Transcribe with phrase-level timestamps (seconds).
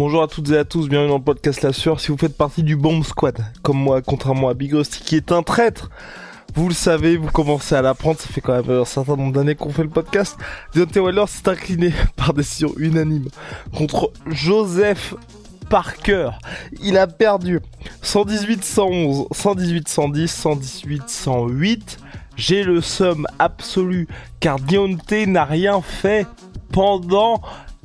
[0.00, 2.00] Bonjour à toutes et à tous, bienvenue dans le podcast La Sueur.
[2.00, 5.30] Si vous faites partie du Bomb Squad, comme moi, contrairement à Big Rusty qui est
[5.30, 5.90] un traître,
[6.54, 9.56] vous le savez, vous commencez à l'apprendre, ça fait quand même un certain nombre d'années
[9.56, 10.38] qu'on fait le podcast.
[10.74, 13.28] Deontay Wilder s'est incliné par décision unanime
[13.76, 15.14] contre Joseph
[15.68, 16.30] Parker.
[16.82, 17.60] Il a perdu
[18.02, 21.98] 118-111, 118-110, 118-108.
[22.36, 24.08] J'ai le somme absolu
[24.40, 26.26] car Deontay n'a rien fait
[26.72, 27.42] pendant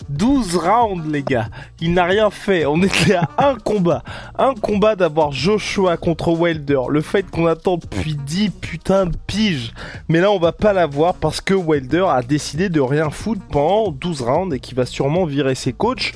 [0.10, 1.48] 12 rounds, les gars.
[1.82, 2.66] Il n'a rien fait.
[2.66, 4.04] On était à un combat.
[4.38, 6.82] Un combat d'avoir Joshua contre Wilder.
[6.90, 9.74] Le fait qu'on attend depuis 10 putains de piges.
[10.10, 13.92] Mais là, on va pas l'avoir parce que Wilder a décidé de rien foutre pendant
[13.92, 16.14] 12 rounds et qu'il va sûrement virer ses coachs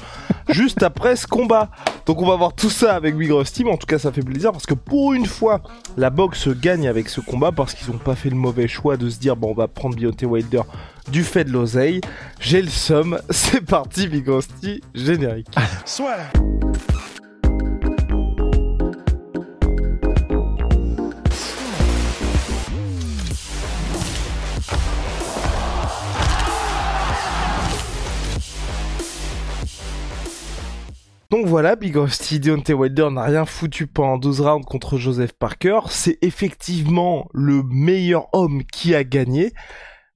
[0.50, 1.70] juste après ce combat.
[2.06, 4.22] Donc on va voir tout ça avec Big Rusty, mais en tout cas ça fait
[4.22, 5.62] plaisir parce que pour une fois,
[5.98, 9.10] la boxe gagne avec ce combat parce qu'ils ont pas fait le mauvais choix de
[9.10, 10.62] se dire bon on va prendre Deontay Wilder
[11.12, 12.02] du fait de l'oseille.
[12.40, 15.48] J'ai le somme, c'est parti Big Rusty, générique.
[15.86, 16.18] Soit.
[31.32, 35.82] Donc voilà, Big Rusty, Deontay Wilder n'a rien foutu pendant 12 rounds contre Joseph Parker.
[35.90, 39.54] C'est effectivement le meilleur homme qui a gagné.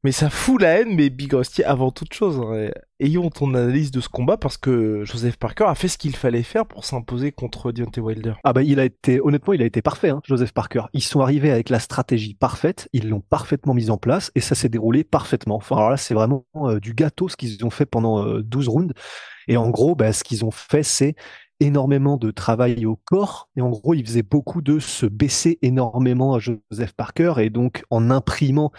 [0.03, 3.89] Mais ça fout la haine, mais Big Rusty, avant toute chose, hein, ayons ton analyse
[3.89, 7.31] de ce combat parce que Joseph Parker a fait ce qu'il fallait faire pour s'imposer
[7.31, 8.33] contre Deontay Wilder.
[8.43, 10.83] Ah bah il a été, honnêtement, il a été parfait, hein, Joseph Parker.
[10.91, 14.55] Ils sont arrivés avec la stratégie parfaite, ils l'ont parfaitement mise en place et ça
[14.55, 15.61] s'est déroulé parfaitement.
[15.71, 18.93] Alors là, c'est vraiment euh, du gâteau ce qu'ils ont fait pendant 12 euh, rounds.
[19.47, 21.15] Et en gros, bah, ce qu'ils ont fait, c'est
[21.65, 23.49] énormément de travail au corps.
[23.55, 27.83] Et en gros, il faisait beaucoup de se baisser énormément à Joseph Parker et donc
[27.89, 28.71] en imprimant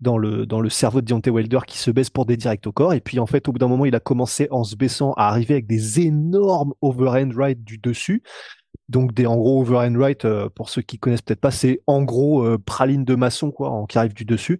[0.00, 2.72] dans le, dans le cerveau de Deontay Wilder qui se baisse pour des directs au
[2.72, 2.94] corps.
[2.94, 5.28] Et puis, en fait, au bout d'un moment, il a commencé en se baissant à
[5.28, 8.22] arriver avec des énormes overhand right du dessus.
[8.88, 12.02] Donc des en gros overhand right euh, pour ceux qui connaissent peut-être pas, c'est en
[12.02, 14.58] gros euh, praline de maçon quoi, qui arrive du dessus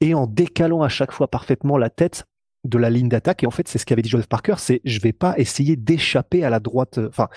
[0.00, 2.24] et en décalant à chaque fois parfaitement la tête
[2.66, 3.42] de la ligne d'attaque.
[3.42, 6.44] Et en fait, c'est ce qu'avait dit Joseph Parker, c'est je vais pas essayer d'échapper
[6.44, 6.98] à la droite.
[7.08, 7.28] Enfin,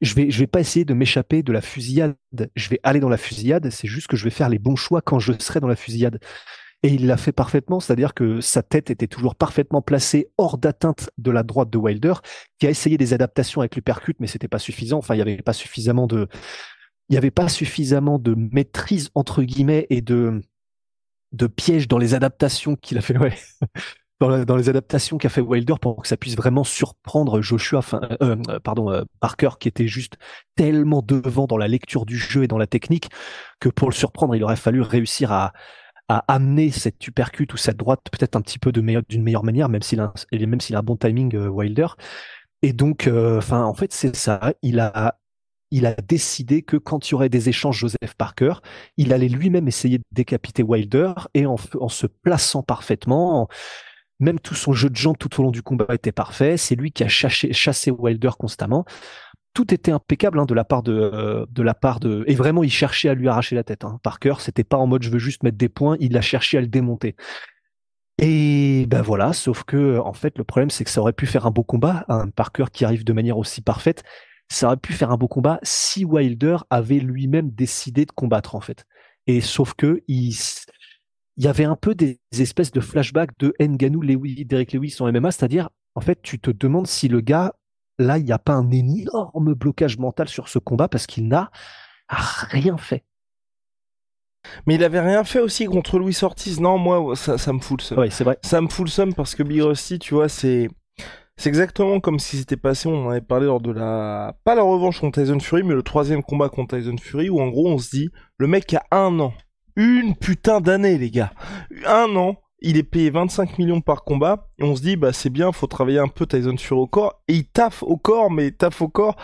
[0.00, 2.16] je vais vais pas essayer de m'échapper de la fusillade.
[2.56, 3.70] Je vais aller dans la fusillade.
[3.70, 6.18] C'est juste que je vais faire les bons choix quand je serai dans la fusillade.
[6.84, 11.10] Et il l'a fait parfaitement, c'est-à-dire que sa tête était toujours parfaitement placée hors d'atteinte
[11.16, 12.14] de la droite de Wilder,
[12.58, 14.98] qui a essayé des adaptations avec l'uppercut, mais c'était pas suffisant.
[14.98, 16.26] Enfin, il y avait pas suffisamment de,
[17.08, 20.40] il y avait pas suffisamment de maîtrise entre guillemets et de
[21.32, 23.16] de pièges dans les adaptations qu'il a fait.
[24.28, 28.60] Dans, les adaptations qu'a fait Wilder pour que ça puisse vraiment surprendre Joshua, euh, euh,
[28.60, 30.14] pardon, euh, Parker, qui était juste
[30.54, 33.08] tellement devant dans la lecture du jeu et dans la technique
[33.60, 35.52] que pour le surprendre, il aurait fallu réussir à,
[36.28, 38.84] amener cette uppercut ou cette droite peut-être un petit peu d'une
[39.22, 40.12] meilleure, manière, même s'il a,
[40.74, 41.86] un bon timing Wilder.
[42.60, 44.52] Et donc, en fait, c'est ça.
[44.60, 45.16] Il a,
[46.06, 48.54] décidé que quand il y aurait des échanges Joseph Parker,
[48.98, 53.48] il allait lui-même essayer de décapiter Wilder et en se plaçant parfaitement,
[54.22, 56.56] même tout son jeu de jambes tout au long du combat était parfait.
[56.56, 58.84] C'est lui qui a chassé, Wilder constamment.
[59.52, 62.62] Tout était impeccable hein, de la part de, euh, de la part de et vraiment
[62.62, 63.84] il cherchait à lui arracher la tête.
[63.84, 63.98] Hein.
[64.02, 66.62] Parker, c'était pas en mode je veux juste mettre des points, il a cherché à
[66.62, 67.16] le démonter.
[68.18, 71.44] Et ben voilà, sauf que en fait le problème c'est que ça aurait pu faire
[71.44, 74.04] un beau combat, un Parker qui arrive de manière aussi parfaite,
[74.48, 78.60] ça aurait pu faire un beau combat si Wilder avait lui-même décidé de combattre en
[78.60, 78.86] fait.
[79.26, 80.32] Et sauf que il
[81.36, 85.10] il y avait un peu des espèces de flashbacks de Nganou, Lewis, Derek Lewis en
[85.10, 87.54] MMA, c'est-à-dire, en fait, tu te demandes si le gars,
[87.98, 91.50] là, il n'y a pas un énorme blocage mental sur ce combat parce qu'il n'a
[92.08, 93.04] rien fait.
[94.66, 96.60] Mais il avait rien fait aussi contre Louis Ortiz.
[96.60, 97.98] Non, moi, ça, ça me fout le seum.
[97.98, 98.38] Oui, c'est vrai.
[98.42, 100.68] Ça me fout le seum parce que Big Rusty, tu vois, c'est.
[101.38, 104.36] C'est exactement comme si c'était passé, on en avait parlé lors de la...
[104.44, 107.48] Pas la revanche contre Tyson Fury, mais le troisième combat contre Tyson Fury, où en
[107.48, 109.32] gros on se dit, le mec a un an
[109.76, 111.32] une putain d'année, les gars.
[111.86, 115.30] Un an, il est payé 25 millions par combat, et on se dit, bah c'est
[115.30, 118.50] bien, faut travailler un peu Tyson Fury au corps, et il taffe au corps, mais
[118.52, 119.16] taffe au corps.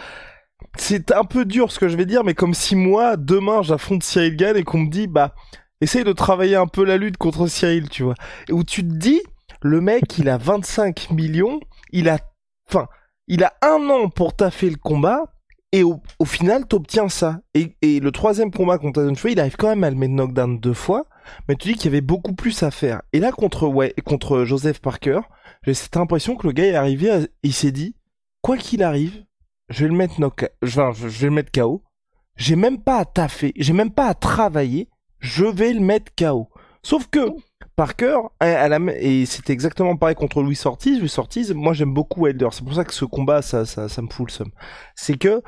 [0.76, 4.02] C'est un peu dur ce que je vais dire, mais comme si moi, demain, j'affronte
[4.02, 5.34] Cyril Gann et qu'on me dit, bah,
[5.80, 8.14] essaye de travailler un peu la lutte contre Cyril, tu vois.
[8.48, 9.22] Et où tu te dis,
[9.62, 11.60] le mec, il a 25 millions,
[11.92, 12.18] il a,
[12.68, 12.86] enfin,
[13.28, 15.22] il a un an pour taffer le combat,
[15.72, 17.40] et au, au final, t'obtiens ça.
[17.54, 20.74] Et, le troisième combat contre Tyson il arrive quand même à le mettre knockdown deux
[20.74, 21.06] fois.
[21.48, 23.02] Mais tu dis qu'il y avait beaucoup plus à faire.
[23.12, 25.20] Et là, contre, ouais, contre Joseph Parker,
[25.62, 27.96] j'ai cette impression que le gars est arrivé, il s'est dit,
[28.40, 29.24] quoi qu'il arrive,
[29.68, 31.82] je vais le mettre knock, enfin, je vais le mettre KO.
[32.36, 34.88] J'ai même pas à taffer, j'ai même pas à travailler,
[35.18, 36.48] je vais le mettre KO.
[36.82, 37.28] Sauf que
[37.76, 40.98] Parker, à la, et c'était exactement pareil contre Louis Ortiz.
[40.98, 42.48] Louis Ortiz, moi j'aime beaucoup Wilder.
[42.50, 44.50] C'est pour ça que ce combat, ça, ça, ça me fout le seum.
[44.96, 45.42] C'est que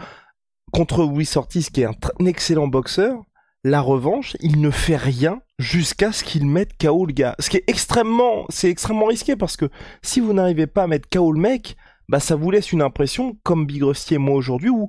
[0.73, 3.23] contre Louis Ortiz, qui est un, un excellent boxeur,
[3.65, 7.35] la revanche, il ne fait rien jusqu'à ce qu'il mette KO le gars.
[7.39, 9.69] Ce qui est extrêmement, c'est extrêmement risqué parce que
[10.03, 11.77] si vous n'arrivez pas à mettre KO le mec,
[12.09, 14.89] bah ça vous laisse une impression comme Big Rusty et moi aujourd'hui où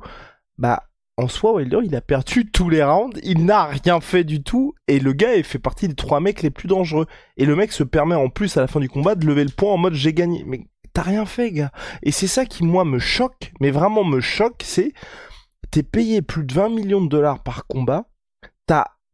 [0.57, 0.83] bah
[1.17, 4.73] en soi Wilder il a perdu tous les rounds, il n'a rien fait du tout
[4.87, 7.05] et le gars il fait partie des trois mecs les plus dangereux
[7.37, 9.51] et le mec se permet en plus à la fin du combat de lever le
[9.51, 10.43] point en mode j'ai gagné.
[10.45, 10.61] Mais
[10.93, 11.71] t'as rien fait gars.
[12.03, 14.93] Et c'est ça qui moi me choque, mais vraiment me choque, c'est
[15.69, 18.05] t'es payé plus de 20 millions de dollars par combat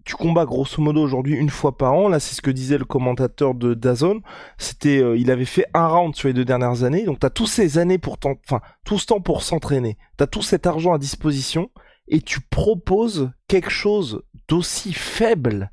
[0.08, 2.08] tu combats grosso modo aujourd'hui une fois par an.
[2.08, 4.22] Là, c'est ce que disait le commentateur de Dazone.
[4.58, 7.04] C'était, euh, il avait fait un round sur les deux dernières années.
[7.04, 9.98] Donc, t'as tous ces années pour enfin, tout ce temps pour s'entraîner.
[10.16, 11.70] T'as tout cet argent à disposition
[12.08, 15.72] et tu proposes quelque chose d'aussi faible.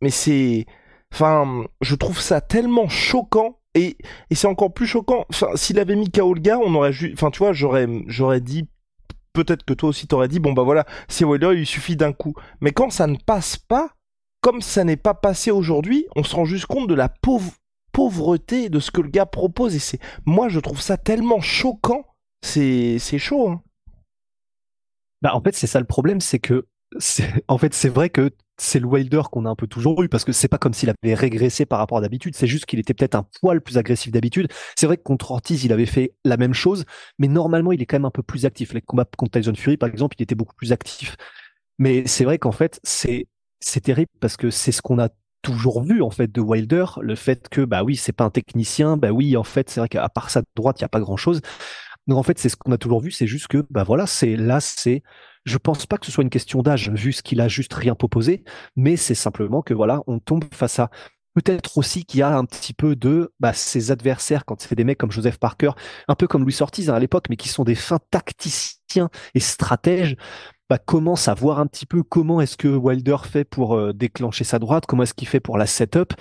[0.00, 0.66] Mais c'est,
[1.12, 3.96] enfin, je trouve ça tellement choquant et,
[4.30, 5.24] et c'est encore plus choquant.
[5.30, 8.68] Enfin, s'il avait mis gars, on aurait, enfin, tu vois, j'aurais, j'aurais dit
[9.32, 12.34] peut-être que toi aussi t'aurais dit bon bah voilà, c'est Wilder, il suffit d'un coup.
[12.60, 13.90] Mais quand ça ne passe pas,
[14.40, 17.12] comme ça n'est pas passé aujourd'hui, on se rend juste compte de la
[17.92, 22.04] pauvreté de ce que le gars propose et c'est moi je trouve ça tellement choquant,
[22.42, 23.48] c'est c'est chaud.
[23.48, 23.62] Hein.
[25.22, 26.66] Bah en fait c'est ça le problème, c'est que
[27.48, 28.30] en fait c'est vrai que
[28.60, 30.90] c'est le Wilder qu'on a un peu toujours eu parce que c'est pas comme s'il
[30.90, 34.10] avait régressé par rapport à d'habitude, c'est juste qu'il était peut-être un poil plus agressif
[34.10, 34.48] d'habitude.
[34.76, 36.84] C'est vrai que contre Ortiz, il avait fait la même chose,
[37.20, 38.72] mais normalement, il est quand même un peu plus actif.
[38.72, 41.16] Les combats contre Tyson Fury, par exemple, il était beaucoup plus actif.
[41.78, 43.26] Mais c'est vrai qu'en fait, c'est
[43.60, 45.08] c'est terrible parce que c'est ce qu'on a
[45.42, 48.96] toujours vu en fait de Wilder, le fait que bah oui, c'est pas un technicien,
[48.96, 51.40] bah oui, en fait, c'est vrai qu'à part sa droite, il y a pas grand-chose.
[52.08, 54.34] Donc en fait, c'est ce qu'on a toujours vu, c'est juste que bah voilà, c'est
[54.36, 55.02] là c'est
[55.44, 57.94] je pense pas que ce soit une question d'âge, vu ce qu'il a juste rien
[57.94, 58.44] proposé,
[58.76, 60.90] mais c'est simplement que voilà, on tombe face à
[61.34, 64.84] peut-être aussi qu'il y a un petit peu de bah, ses adversaires quand c'est des
[64.84, 65.70] mecs comme Joseph Parker,
[66.08, 69.40] un peu comme Louis Ortiz hein, à l'époque, mais qui sont des fins tacticiens et
[69.40, 70.16] stratèges,
[70.68, 74.44] bah, commencent à voir un petit peu comment est-ce que Wilder fait pour euh, déclencher
[74.44, 76.12] sa droite, comment est-ce qu'il fait pour la setup,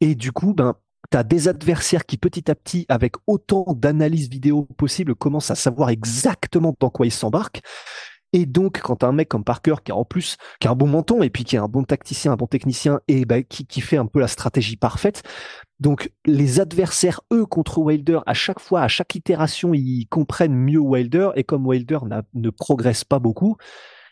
[0.00, 0.76] et du coup, ben
[1.10, 5.54] tu as des adversaires qui petit à petit, avec autant d'analyses vidéo possible, commencent à
[5.54, 7.60] savoir exactement dans quoi ils s'embarquent.
[8.34, 10.86] Et donc, quand un mec comme Parker, qui a en plus, qui a un bon
[10.86, 13.80] menton, et puis qui est un bon tacticien, un bon technicien, et bah, qui, qui
[13.80, 15.22] fait un peu la stratégie parfaite,
[15.80, 20.78] donc les adversaires, eux, contre Wilder, à chaque fois, à chaque itération, ils comprennent mieux
[20.78, 22.00] Wilder, et comme Wilder
[22.34, 23.56] ne progresse pas beaucoup,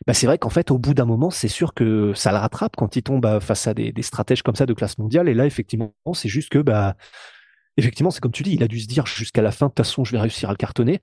[0.07, 2.77] bah c'est vrai qu'en fait, au bout d'un moment, c'est sûr que ça le rattrape
[2.77, 5.29] quand il tombe bah, face à des, des stratèges comme ça de classe mondiale.
[5.29, 6.97] Et là, effectivement, c'est juste que, bah,
[7.77, 9.85] effectivement, c'est comme tu dis, il a dû se dire jusqu'à la fin, de toute
[9.85, 11.01] façon, je vais réussir à le cartonner.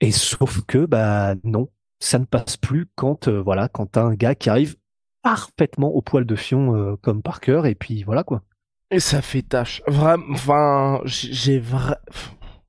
[0.00, 1.68] Et sauf que, bah, non,
[2.00, 4.76] ça ne passe plus quand euh, voilà quand un gars qui arrive
[5.22, 8.42] parfaitement au poil de fion euh, comme Parker et puis voilà quoi.
[8.90, 9.82] Et ça fait tâche.
[9.88, 11.60] Vraiment, enfin, j'ai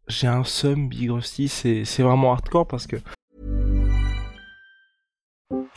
[0.07, 2.95] j'ai un seum Big Rusty, c'est vraiment hardcore parce que.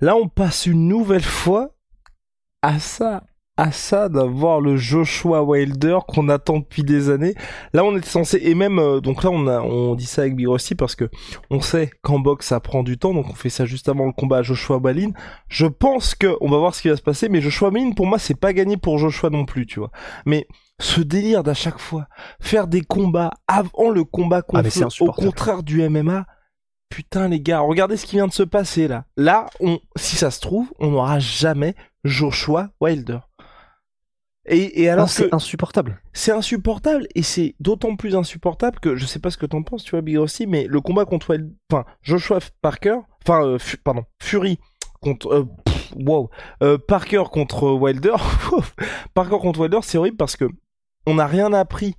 [0.00, 1.74] Là, on passe une nouvelle fois
[2.62, 3.24] à ça,
[3.56, 7.34] à ça d'avoir le Joshua Wilder qu'on attend depuis des années.
[7.72, 10.36] Là, on était censé et même euh, donc là on a on dit ça avec
[10.36, 11.10] Big Rusty parce que
[11.50, 14.12] on sait qu'en boxe ça prend du temps, donc on fait ça juste avant le
[14.12, 15.10] combat à Joshua Balin.
[15.48, 18.06] Je pense que on va voir ce qui va se passer, mais Joshua Balin pour
[18.06, 19.90] moi c'est pas gagné pour Joshua non plus, tu vois.
[20.26, 20.46] Mais
[20.78, 22.06] ce délire d'à chaque fois
[22.40, 26.24] faire des combats avant le combat qu'on ah, au contraire du MMA.
[26.88, 29.04] Putain les gars, regardez ce qui vient de se passer là.
[29.16, 33.18] Là, on, si ça se trouve, on n'aura jamais Joshua Wilder.
[34.50, 36.00] Et, alors c'est insupportable.
[36.12, 39.84] C'est insupportable et c'est d'autant plus insupportable que je sais pas ce que t'en penses,
[39.84, 41.36] tu vois Big aussi, mais le combat contre
[41.70, 44.58] enfin Joshua Parker, enfin euh, pardon Fury
[45.02, 45.44] contre euh,
[45.96, 46.30] wow
[46.62, 48.16] euh, Parker contre Wilder,
[49.14, 50.46] Parker contre Wilder, c'est horrible parce que
[51.06, 51.94] on n'a rien appris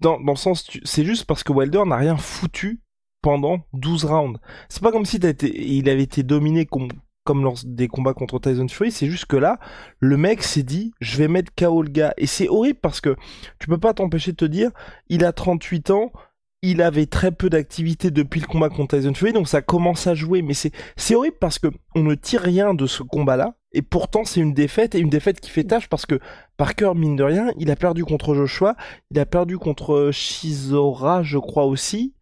[0.00, 2.80] dans, dans le sens, c'est juste parce que Wilder n'a rien foutu
[3.24, 4.38] pendant 12 rounds.
[4.68, 8.92] C'est pas comme si il avait été dominé comme lors des combats contre Tyson Fury,
[8.92, 9.58] c'est juste que là,
[9.98, 12.12] le mec s'est dit, je vais mettre KO le gars.
[12.18, 13.16] Et c'est horrible parce que
[13.58, 14.72] tu peux pas t'empêcher de te dire,
[15.08, 16.12] il a 38 ans,
[16.60, 20.14] il avait très peu d'activité depuis le combat contre Tyson Fury, donc ça commence à
[20.14, 20.42] jouer.
[20.42, 24.24] Mais c'est c'est horrible parce que on ne tire rien de ce combat-là, et pourtant
[24.26, 26.20] c'est une défaite et une défaite qui fait tâche parce que
[26.58, 28.76] Parker mine de rien, il a perdu contre Joshua,
[29.10, 32.13] il a perdu contre Shizora, je crois aussi.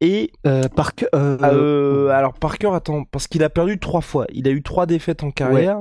[0.00, 4.26] Et Euh, Parker, euh, euh, alors Parker, attends, parce qu'il a perdu trois fois.
[4.32, 5.80] Il a eu trois défaites en carrière.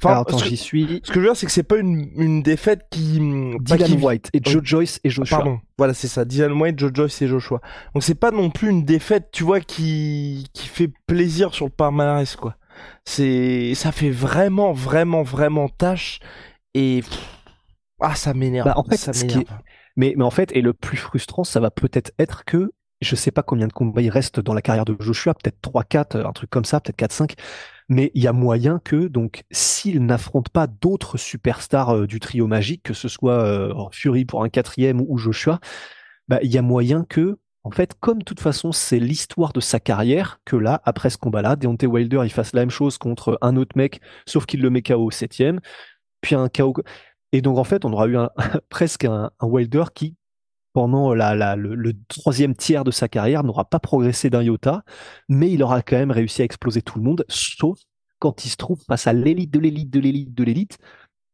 [0.00, 1.00] Enfin, alors, attends, j'y suis.
[1.02, 3.18] ce que je veux dire, c'est que c'est pas une, une défaite qui.
[3.68, 5.38] pas Dylan qui- White et Joe Joyce et Joshua.
[5.38, 6.24] Pardon, voilà, c'est ça.
[6.24, 7.60] Dylan White, Joe Joyce et Joshua.
[7.94, 11.72] Donc c'est pas non plus une défaite, tu vois, qui, qui fait plaisir sur le
[11.72, 12.54] palmarès, quoi.
[13.04, 16.20] C'est, ça fait vraiment, vraiment, vraiment tâche.
[16.74, 17.02] Et,
[18.00, 18.66] ah, ça m'énerve.
[18.66, 19.44] Bah, en fait, ça qui m'énerve.
[19.96, 23.30] Mais, mais en fait, et le plus frustrant, ça va peut-être être que je sais
[23.30, 26.32] pas combien de combats il reste dans la carrière de Joshua, peut-être 3, 4, un
[26.32, 27.34] truc comme ça, peut-être 4, 5.
[27.88, 32.46] Mais il y a moyen que, donc, s'il n'affronte pas d'autres superstars euh, du trio
[32.46, 35.60] magique, que ce soit euh, Fury pour un quatrième ou Joshua,
[36.28, 39.60] bah, il y a moyen que, en fait, comme de toute façon, c'est l'histoire de
[39.60, 43.38] sa carrière, que là, après ce combat-là, Deontay Wilder, il fasse la même chose contre
[43.42, 45.60] un autre mec, sauf qu'il le met KO au septième,
[46.20, 46.74] puis un KO.
[47.32, 48.16] Et donc, en fait, on aura eu
[48.68, 50.17] presque un Wilder qui,
[50.72, 54.84] pendant la- le, le troisième tiers de sa carrière, n'aura pas progressé d'un iota,
[55.28, 57.78] mais il aura quand même réussi à exploser tout le monde, sauf
[58.18, 60.78] quand il se trouve face à l'élite de l'élite de l'élite de l'élite,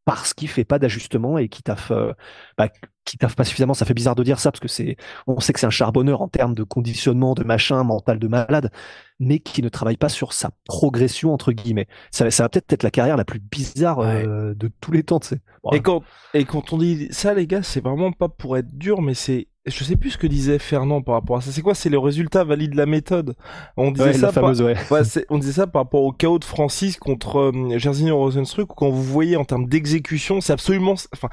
[0.04, 2.12] parce qu'il fait pas d'ajustement et qui taffe, euh,
[2.58, 2.68] bah,
[3.04, 3.74] qui taffe pas suffisamment.
[3.74, 4.96] Ça fait bizarre de dire ça parce que c'est,
[5.26, 8.70] on sait que c'est un charbonneur en termes de conditionnement, de machin, mental de malade,
[9.18, 11.88] mais qui ne travaille pas sur sa progression entre guillemets.
[12.10, 15.20] Ça, ça va peut-être être la carrière la plus bizarre euh, de tous les temps,
[15.20, 15.40] tu sais.
[15.62, 16.02] Bon, Et quand,
[16.34, 19.48] et quand on dit ça, les gars, c'est vraiment pas pour être dur, mais c'est,
[19.66, 21.50] je sais plus ce que disait Fernand par rapport à ça.
[21.52, 21.74] C'est quoi?
[21.74, 23.34] C'est le résultat valide la méthode?
[23.76, 24.76] On disait ouais, ça par- fameuse, ouais.
[24.90, 28.68] Ouais, c'est- on disait ça par rapport au chaos de Francis contre euh, Jairzinho Rosenstruck,
[28.76, 31.28] quand vous voyez en termes d'exécution, c'est absolument, enfin,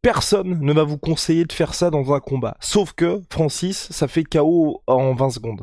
[0.00, 2.56] personne ne va vous conseiller de faire ça dans un combat.
[2.60, 5.62] Sauf que Francis, ça fait KO en 20 secondes.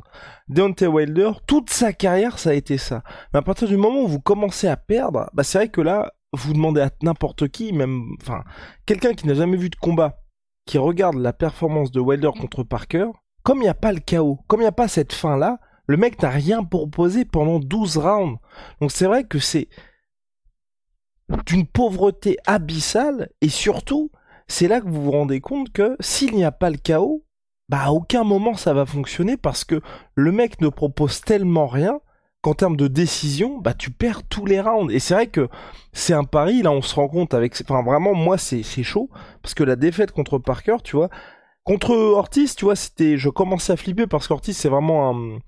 [0.50, 3.02] Deontay Wilder, toute sa carrière, ça a été ça.
[3.34, 6.12] Mais à partir du moment où vous commencez à perdre, bah c'est vrai que là,
[6.34, 8.44] vous demandez à n'importe qui, même, enfin,
[8.86, 10.20] quelqu'un qui n'a jamais vu de combat,
[10.66, 13.08] qui regarde la performance de Wilder contre Parker,
[13.44, 15.98] comme il n'y a pas le chaos, comme il n'y a pas cette fin-là, le
[15.98, 18.40] mec n'a rien proposé pendant 12 rounds.
[18.82, 19.68] Donc c'est vrai que c'est
[21.46, 24.12] d'une pauvreté abyssale et surtout,
[24.48, 27.24] c'est là que vous vous rendez compte que s'il n'y a pas le chaos,
[27.70, 29.82] bah à aucun moment ça va fonctionner parce que
[30.14, 32.00] le mec ne propose tellement rien
[32.46, 34.94] qu'en termes de décision, bah tu perds tous les rounds.
[34.94, 35.50] Et c'est vrai que
[35.94, 37.60] c'est un pari, là on se rend compte avec...
[37.60, 39.10] Enfin vraiment, moi c'est chaud,
[39.42, 41.10] parce que la défaite contre Parker, tu vois,
[41.64, 43.18] contre Ortiz, tu vois, c'était...
[43.18, 45.40] Je commençais à flipper parce qu'Ortiz c'est vraiment un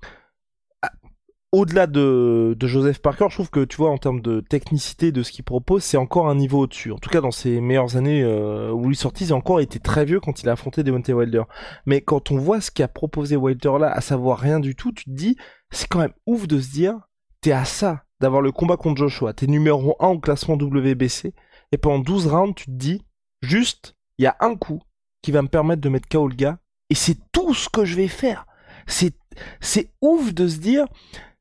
[1.52, 5.22] au-delà de, de Joseph Parker, je trouve que tu vois en termes de technicité de
[5.22, 6.92] ce qu'il propose, c'est encore un niveau au-dessus.
[6.92, 10.04] En tout cas, dans ses meilleures années euh, où il sortit, il encore été très
[10.04, 11.44] vieux quand il a affronté Deontay Wilder.
[11.86, 15.04] Mais quand on voit ce qu'a proposé Wilder là, à savoir rien du tout, tu
[15.04, 15.36] te dis,
[15.70, 16.98] c'est quand même ouf de se dire,
[17.40, 21.32] t'es à ça d'avoir le combat contre Joshua, t'es numéro 1 au classement WBC,
[21.72, 23.02] et pendant 12 rounds, tu te dis,
[23.40, 24.82] juste, il y a un coup
[25.22, 26.58] qui va me permettre de mettre KO le gars,
[26.90, 28.46] et c'est tout ce que je vais faire.
[28.86, 29.14] C'est,
[29.60, 30.86] c'est ouf de se dire,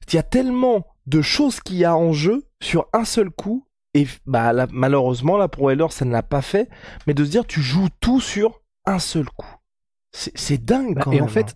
[0.07, 3.65] il y a tellement de choses qu'il y a en jeu sur un seul coup.
[3.93, 6.69] Et bah, là, malheureusement, là, pour Wilder, ça ne l'a pas fait.
[7.07, 9.47] Mais de se dire, tu joues tout sur un seul coup.
[10.13, 11.23] C'est dingue Bah, quand et même.
[11.23, 11.55] en fait,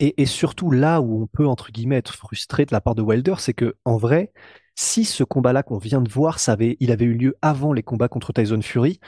[0.00, 3.02] et, et surtout là où on peut entre guillemets être frustré de la part de
[3.02, 4.32] Wilder, c'est que en vrai,
[4.74, 7.82] si ce combat-là qu'on vient de voir, ça avait, il avait eu lieu avant les
[7.82, 9.00] combats contre Tyson Fury,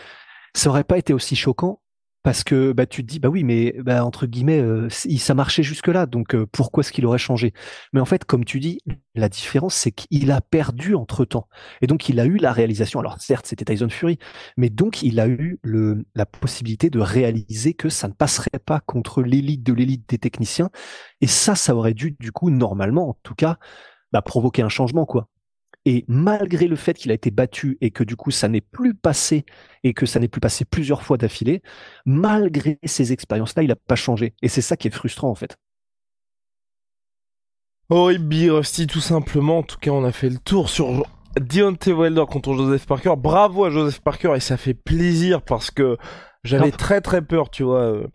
[0.54, 1.80] ça aurait pas été aussi choquant
[2.26, 5.62] parce que bah tu te dis bah oui mais bah, entre guillemets euh, ça marchait
[5.62, 7.52] jusque là donc euh, pourquoi est-ce qu'il aurait changé?
[7.92, 8.80] Mais en fait comme tu dis
[9.14, 11.46] la différence c'est qu'il a perdu entre temps
[11.82, 14.18] et donc il a eu la réalisation alors certes c'était Tyson Fury
[14.56, 18.80] mais donc il a eu le la possibilité de réaliser que ça ne passerait pas
[18.80, 20.70] contre l'élite de l'élite des techniciens.
[21.20, 23.56] Et ça ça aurait dû du coup normalement en tout cas
[24.10, 25.28] bah, provoquer un changement quoi
[25.86, 28.92] et malgré le fait qu'il a été battu et que du coup ça n'est plus
[28.92, 29.46] passé
[29.84, 31.62] et que ça n'est plus passé plusieurs fois d'affilée,
[32.04, 34.34] malgré ces expériences-là, il n'a pas changé.
[34.42, 35.56] Et c'est ça qui est frustrant en fait.
[37.88, 39.58] Horrible Big Rusty, tout simplement.
[39.58, 41.06] En tout cas, on a fait le tour sur
[41.38, 43.14] Deontay Wilder contre Joseph Parker.
[43.16, 45.96] Bravo à Joseph Parker et ça fait plaisir parce que
[46.46, 48.06] j'avais très très peur, tu vois, euh,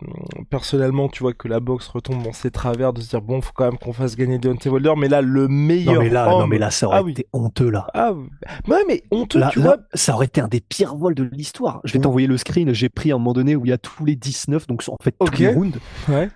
[0.50, 3.52] personnellement, tu vois, que la boxe retombe dans ses travers, de se dire, bon, faut
[3.54, 6.46] quand même qu'on fasse gagner Deontay Wilder, mais là, le meilleur Non mais là, non
[6.46, 7.12] mais là, ça aurait Ah oui.
[7.12, 7.86] été honteux là.
[7.94, 8.12] Ah,
[8.68, 9.76] ouais, mais honteux, Là, tu là, vois.
[9.94, 11.80] ça aurait été un des pires vols de l'histoire.
[11.84, 12.72] Je vais t'envoyer le screen.
[12.72, 14.96] J'ai pris à un moment donné où il y a tous les 19, donc en
[15.02, 15.78] fait tous les rounds.
[16.08, 16.28] Ouais.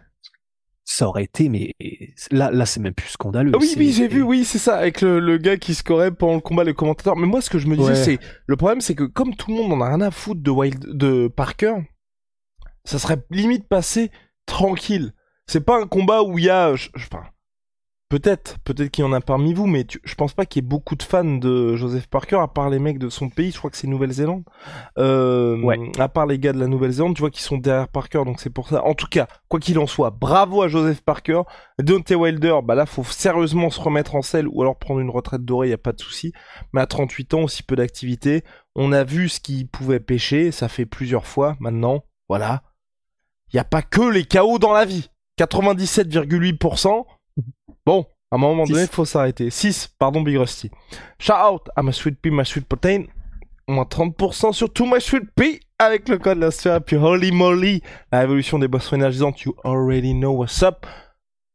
[0.88, 1.74] Ça aurait été, mais
[2.30, 3.50] là, là, c'est même plus scandaleux.
[3.54, 6.36] Ah oui, oui, j'ai vu, oui, c'est ça, avec le, le gars qui scorait pendant
[6.36, 7.16] le combat, les commentateurs.
[7.16, 7.94] Mais moi, ce que je me disais, Ouais.
[7.96, 10.50] c'est, le problème, c'est que comme tout le monde en a rien à foutre de
[10.50, 11.74] Wild, de Parker,
[12.84, 14.12] ça serait limite passé
[14.46, 15.12] tranquille.
[15.48, 17.24] C'est pas un combat où il y a, enfin,
[18.08, 20.68] Peut-être, peut-être qu'il y en a parmi vous, mais je pense pas qu'il y ait
[20.68, 23.68] beaucoup de fans de Joseph Parker, à part les mecs de son pays, je crois
[23.68, 24.44] que c'est Nouvelle-Zélande.
[24.96, 25.60] Euh,
[25.98, 28.50] À part les gars de la Nouvelle-Zélande, tu vois, qui sont derrière Parker, donc c'est
[28.50, 28.84] pour ça.
[28.84, 31.42] En tout cas, quoi qu'il en soit, bravo à Joseph Parker.
[31.82, 35.44] Deontay Wilder, bah là, faut sérieusement se remettre en selle ou alors prendre une retraite
[35.44, 36.32] dorée, y a pas de souci.
[36.72, 38.44] Mais à 38 ans, aussi peu d'activité.
[38.76, 41.56] On a vu ce qu'il pouvait pêcher, ça fait plusieurs fois.
[41.58, 42.62] Maintenant, voilà.
[43.52, 45.10] Il y a pas que les chaos dans la vie.
[45.40, 47.04] 97,8%.
[47.84, 49.50] Bon, à un moment donné, il faut s'arrêter.
[49.50, 50.70] 6, pardon, Big Rusty.
[51.18, 53.04] Shout out à ma sweet pea, ma sweet protein.
[53.68, 58.20] Moins 30% sur tout my sweet pea avec le code la puis holy moly, la
[58.20, 60.86] révolution des boissons énergisantes, you already know what's up.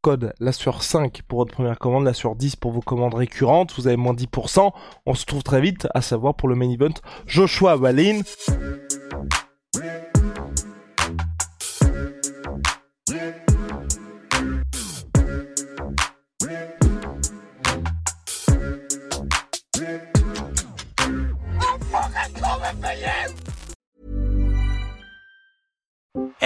[0.02, 3.98] Code la 5 pour votre première commande, la 10 pour vos commandes récurrentes, vous avez
[3.98, 4.72] moins 10%.
[5.06, 6.94] On se trouve très vite, à savoir pour le main event,
[7.28, 8.22] Joshua Wallin.